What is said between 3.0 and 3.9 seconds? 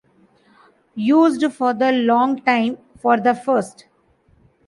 the first.